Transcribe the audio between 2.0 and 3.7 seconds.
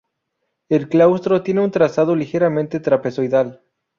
ligeramente trapezoidal.